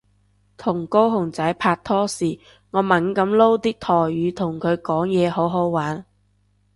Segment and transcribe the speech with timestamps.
[0.57, 2.39] 同高雄仔拍拖時
[2.71, 6.03] 我猛噉撈啲台語同佢講嘢好好玩